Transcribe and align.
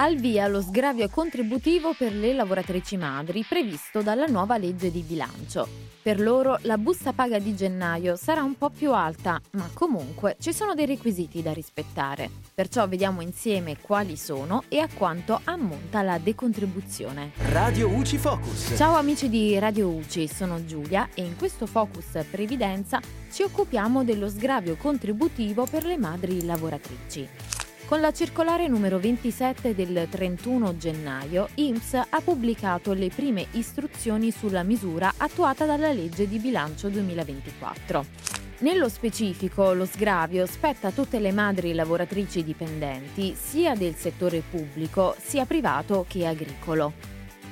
Al 0.00 0.16
via 0.16 0.46
lo 0.46 0.62
sgravio 0.62 1.10
contributivo 1.10 1.92
per 1.92 2.14
le 2.14 2.32
lavoratrici 2.32 2.96
madri 2.96 3.44
previsto 3.46 4.00
dalla 4.00 4.24
nuova 4.24 4.56
legge 4.56 4.90
di 4.90 5.02
bilancio. 5.02 5.68
Per 6.00 6.18
loro 6.18 6.56
la 6.62 6.78
busta 6.78 7.12
paga 7.12 7.38
di 7.38 7.54
gennaio 7.54 8.16
sarà 8.16 8.42
un 8.42 8.56
po' 8.56 8.70
più 8.70 8.94
alta, 8.94 9.38
ma 9.50 9.68
comunque 9.74 10.36
ci 10.40 10.54
sono 10.54 10.72
dei 10.72 10.86
requisiti 10.86 11.42
da 11.42 11.52
rispettare. 11.52 12.30
Perciò 12.54 12.88
vediamo 12.88 13.20
insieme 13.20 13.76
quali 13.78 14.16
sono 14.16 14.62
e 14.68 14.78
a 14.78 14.88
quanto 14.88 15.38
ammonta 15.44 16.00
la 16.00 16.16
decontribuzione. 16.16 17.32
Radio 17.50 17.90
UCI 17.90 18.16
Focus. 18.16 18.72
Ciao 18.76 18.94
amici 18.94 19.28
di 19.28 19.58
Radio 19.58 19.88
UCI, 19.88 20.26
sono 20.28 20.64
Giulia 20.64 21.10
e 21.12 21.20
in 21.20 21.36
questo 21.36 21.66
Focus 21.66 22.24
Previdenza 22.30 23.02
ci 23.30 23.42
occupiamo 23.42 24.02
dello 24.02 24.30
sgravio 24.30 24.76
contributivo 24.76 25.66
per 25.66 25.84
le 25.84 25.98
madri 25.98 26.42
lavoratrici. 26.46 27.49
Con 27.90 28.00
la 28.00 28.12
circolare 28.12 28.68
numero 28.68 29.00
27 29.00 29.74
del 29.74 30.06
31 30.08 30.76
gennaio, 30.76 31.48
IMSS 31.56 31.94
ha 32.10 32.20
pubblicato 32.20 32.92
le 32.92 33.08
prime 33.08 33.48
istruzioni 33.50 34.30
sulla 34.30 34.62
misura 34.62 35.14
attuata 35.16 35.66
dalla 35.66 35.90
legge 35.90 36.28
di 36.28 36.38
bilancio 36.38 36.88
2024. 36.88 38.06
Nello 38.58 38.88
specifico, 38.88 39.72
lo 39.72 39.86
sgravio 39.86 40.46
spetta 40.46 40.86
a 40.86 40.92
tutte 40.92 41.18
le 41.18 41.32
madri 41.32 41.74
lavoratrici 41.74 42.44
dipendenti, 42.44 43.34
sia 43.34 43.74
del 43.74 43.96
settore 43.96 44.40
pubblico, 44.48 45.16
sia 45.18 45.44
privato 45.44 46.04
che 46.06 46.28
agricolo. 46.28 46.92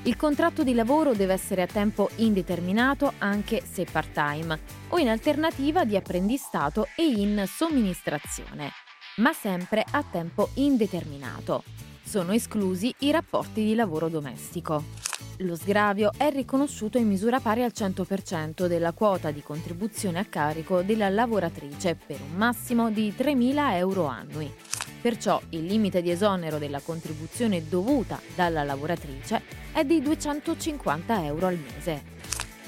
Il 0.04 0.14
contratto 0.14 0.62
di 0.62 0.72
lavoro 0.72 1.14
deve 1.14 1.32
essere 1.32 1.62
a 1.62 1.66
tempo 1.66 2.10
indeterminato 2.14 3.14
anche 3.18 3.60
se 3.68 3.86
part-time 3.90 4.56
o 4.90 4.98
in 4.98 5.08
alternativa 5.08 5.84
di 5.84 5.96
apprendistato 5.96 6.86
e 6.94 7.08
in 7.08 7.42
somministrazione 7.44 8.70
ma 9.18 9.32
sempre 9.32 9.84
a 9.90 10.02
tempo 10.02 10.50
indeterminato. 10.54 11.62
Sono 12.02 12.32
esclusi 12.32 12.94
i 13.00 13.10
rapporti 13.10 13.64
di 13.64 13.74
lavoro 13.74 14.08
domestico. 14.08 14.82
Lo 15.38 15.56
sgravio 15.56 16.10
è 16.16 16.30
riconosciuto 16.30 16.98
in 16.98 17.06
misura 17.06 17.38
pari 17.38 17.62
al 17.62 17.72
100% 17.74 18.66
della 18.66 18.92
quota 18.92 19.30
di 19.30 19.42
contribuzione 19.42 20.18
a 20.18 20.24
carico 20.24 20.82
della 20.82 21.08
lavoratrice 21.08 21.96
per 21.96 22.18
un 22.20 22.36
massimo 22.36 22.90
di 22.90 23.12
3.000 23.16 23.74
euro 23.74 24.06
annui. 24.06 24.52
Perciò 25.00 25.40
il 25.50 25.64
limite 25.64 26.02
di 26.02 26.10
esonero 26.10 26.58
della 26.58 26.80
contribuzione 26.80 27.68
dovuta 27.68 28.20
dalla 28.34 28.64
lavoratrice 28.64 29.42
è 29.72 29.84
di 29.84 30.00
250 30.00 31.24
euro 31.24 31.46
al 31.46 31.58
mese. 31.58 32.16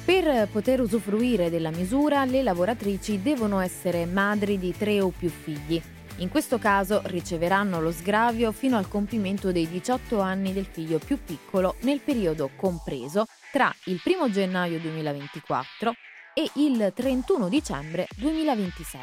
Per 0.05 0.49
poter 0.49 0.81
usufruire 0.81 1.51
della 1.51 1.71
misura, 1.71 2.25
le 2.25 2.43
lavoratrici 2.43 3.23
devono 3.23 3.61
essere 3.61 4.07
madri 4.07 4.59
di 4.59 4.75
tre 4.77 5.01
o 5.01 5.09
più 5.09 5.29
figli 5.29 5.81
in 6.21 6.29
questo 6.29 6.59
caso 6.59 7.01
riceveranno 7.05 7.81
lo 7.81 7.91
sgravio 7.91 8.53
fino 8.53 8.77
al 8.77 8.89
compimento 8.89 9.53
dei 9.53 9.69
18 9.69 10.21
anni 10.21 10.53
del 10.53 10.67
figlio 10.67 10.99
più 10.99 11.19
piccolo 11.23 11.77
nel 11.81 12.01
periodo 12.01 12.51
compreso 12.57 13.25
tra 13.51 13.75
il 13.85 14.01
1 14.03 14.31
gennaio 14.31 14.79
2024 14.81 15.93
e 16.35 16.51
il 16.55 16.93
31 16.95 17.49
dicembre 17.49 18.07
2026. 18.17 19.01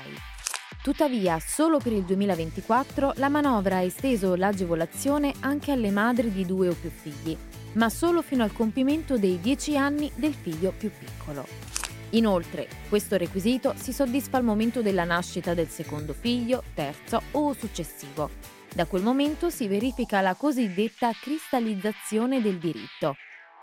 Tuttavia, 0.84 1.40
solo 1.40 1.80
per 1.80 1.92
il 1.92 2.04
2024 2.04 3.14
la 3.16 3.30
manovra 3.30 3.78
ha 3.78 3.82
esteso 3.82 4.36
l'agevolazione 4.36 5.34
anche 5.40 5.72
alle 5.72 5.92
madri 5.92 6.32
di 6.32 6.46
due 6.46 6.70
o 6.70 6.74
più 6.74 6.92
figli, 6.92 7.36
ma 7.74 7.90
solo 7.90 8.22
fino 8.22 8.44
al 8.44 8.54
compimento 8.54 9.18
dei 9.18 9.40
10 9.40 9.78
anni 9.78 10.12
del 10.16 10.34
figlio 10.34 10.72
più 10.72 10.92
piccolo. 10.98 11.87
Inoltre, 12.12 12.68
questo 12.88 13.18
requisito 13.18 13.74
si 13.76 13.92
soddisfa 13.92 14.38
al 14.38 14.44
momento 14.44 14.82
della 14.82 15.04
nascita 15.04 15.54
del 15.54 15.68
secondo 15.68 16.14
figlio, 16.14 16.64
terzo 16.74 17.22
o 17.32 17.54
successivo. 17.54 18.30
Da 18.74 18.86
quel 18.86 19.04
momento 19.04 19.50
si 19.50 19.68
verifica 19.68 20.22
la 20.22 20.36
cosiddetta 20.36 21.12
cristallizzazione 21.12 22.42
del 22.42 22.60
diritto. 22.60 23.16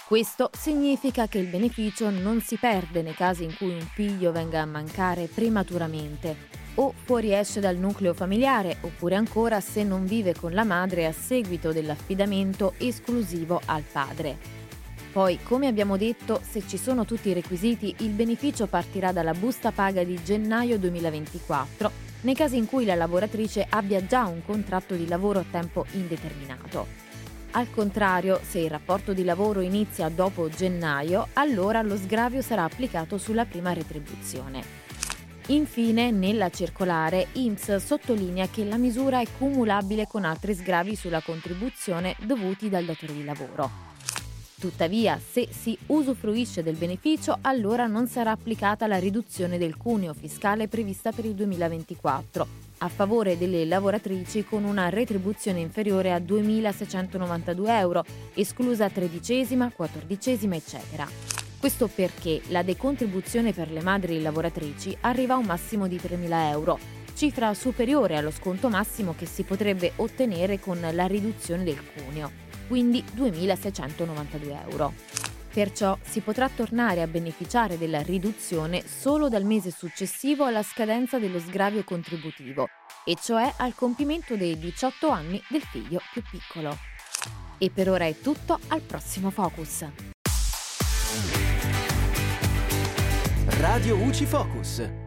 Questo 0.07 0.51
significa 0.53 1.27
che 1.27 1.39
il 1.39 1.47
beneficio 1.47 2.11
non 2.11 2.43
si 2.43 2.57
perde 2.57 3.01
nei 3.01 3.15
casi 3.15 3.45
in 3.45 3.57
cui 3.57 3.71
un 3.71 3.89
figlio 3.95 4.33
venga 4.33 4.61
a 4.61 4.67
mancare 4.67 5.29
prematuramente 5.33 6.63
o 6.75 6.93
fuoriesce 7.05 7.61
dal 7.61 7.77
nucleo 7.77 8.13
familiare 8.13 8.77
oppure 8.83 9.15
ancora 9.15 9.61
se 9.61 9.83
non 9.85 10.05
vive 10.05 10.35
con 10.35 10.53
la 10.53 10.65
madre 10.65 11.07
a 11.07 11.13
seguito 11.13 11.73
dell'affidamento 11.73 12.75
esclusivo 12.79 13.61
al 13.65 13.83
padre. 13.83 14.64
Poi, 15.15 15.39
come 15.45 15.69
abbiamo 15.69 15.97
detto, 15.97 16.41
se 16.43 16.67
ci 16.67 16.77
sono 16.77 17.05
tutti 17.05 17.29
i 17.29 17.35
requisiti, 17.35 17.95
il 17.99 18.11
beneficio 18.11 18.67
partirà 18.67 19.13
dalla 19.13 19.33
busta 19.33 19.71
paga 19.71 20.03
di 20.03 20.21
gennaio 20.21 20.77
2024, 20.77 21.89
nei 22.23 22.35
casi 22.35 22.57
in 22.57 22.67
cui 22.67 22.85
la 22.85 22.97
lavoratrice 22.97 23.65
abbia 23.69 24.05
già 24.05 24.25
un 24.25 24.45
contratto 24.45 24.97
di 24.97 25.07
lavoro 25.07 25.39
a 25.39 25.45
tempo 25.49 25.87
indeterminato. 25.93 26.89
Al 27.53 27.71
contrario, 27.71 28.41
se 28.43 28.59
il 28.59 28.71
rapporto 28.71 29.13
di 29.13 29.23
lavoro 29.23 29.61
inizia 29.61 30.09
dopo 30.09 30.49
gennaio, 30.49 31.29
allora 31.35 31.81
lo 31.83 31.97
sgravio 31.97 32.43
sarà 32.43 32.65
applicato 32.65 33.17
sulla 33.17 33.45
prima 33.45 33.73
retribuzione. 33.73 34.65
Infine, 35.47 36.11
nella 36.11 36.51
circolare, 36.51 37.29
IMSS 37.35 37.77
sottolinea 37.77 38.49
che 38.49 38.65
la 38.65 38.79
misura 38.79 39.21
è 39.21 39.27
cumulabile 39.39 40.09
con 40.09 40.25
altri 40.25 40.55
sgravi 40.55 40.97
sulla 40.97 41.21
contribuzione 41.21 42.17
dovuti 42.25 42.69
dal 42.69 42.85
datore 42.85 43.13
di 43.13 43.23
lavoro. 43.23 43.94
Tuttavia, 44.59 45.19
se 45.19 45.49
si 45.51 45.77
usufruisce 45.87 46.63
del 46.63 46.77
beneficio, 46.77 47.39
allora 47.43 47.87
non 47.87 48.07
sarà 48.07 48.31
applicata 48.31 48.87
la 48.87 48.99
riduzione 48.99 49.59
del 49.59 49.77
cuneo 49.77 50.15
fiscale 50.15 50.69
prevista 50.69 51.11
per 51.13 51.25
il 51.25 51.35
2024 51.35 52.65
a 52.79 52.89
favore 52.89 53.39
delle 53.39 53.65
lavoratrici 53.65 54.45
con 54.45 54.65
una 54.65 54.89
retribuzione 54.89 55.61
inferiore 55.61 56.13
a 56.13 56.19
2.692 56.19 57.69
euro, 57.69 58.05
esclusa 58.35 58.91
tredicesima, 58.91 59.71
quattordicesima, 59.75 60.55
eccetera. 60.55 61.09
Questo 61.59 61.89
perché 61.89 62.43
la 62.49 62.63
decontribuzione 62.63 63.53
per 63.53 63.71
le 63.71 63.81
madri 63.81 64.21
lavoratrici 64.21 64.97
arriva 65.01 65.35
a 65.35 65.39
un 65.39 65.47
massimo 65.47 65.89
di 65.89 65.97
3.000 65.97 66.51
euro, 66.51 66.79
cifra 67.15 67.55
superiore 67.55 68.17
allo 68.17 68.31
sconto 68.31 68.69
massimo 68.69 69.15
che 69.17 69.25
si 69.25 69.45
potrebbe 69.45 69.93
ottenere 69.97 70.61
con 70.61 70.79
la 70.93 71.07
riduzione 71.07 71.65
del 71.65 71.81
cuneo 71.95 72.54
quindi 72.67 73.05
2.692 73.17 74.69
euro. 74.69 74.95
Perciò 75.53 75.97
si 76.03 76.21
potrà 76.21 76.49
tornare 76.49 77.01
a 77.01 77.07
beneficiare 77.07 77.79
della 77.79 78.03
riduzione 78.03 78.83
solo 78.87 79.29
dal 79.29 79.45
mese 79.45 79.71
successivo 79.71 80.45
alla 80.45 80.65
scadenza 80.65 81.19
dello 81.19 81.39
sgravio 81.39 81.85
contributivo, 81.85 82.69
e 83.05 83.17
cioè 83.21 83.53
al 83.59 83.75
compimento 83.75 84.37
dei 84.37 84.59
18 84.59 85.09
anni 85.09 85.41
del 85.49 85.63
figlio 85.63 86.01
più 86.13 86.23
piccolo. 86.29 86.77
E 87.59 87.71
per 87.71 87.89
ora 87.89 88.07
è 88.07 88.19
tutto, 88.19 88.59
al 88.69 88.81
prossimo 88.81 89.31
Focus. 89.31 89.87
Radio 93.59 93.97
UCI 93.97 94.27
Focus. 94.27 95.04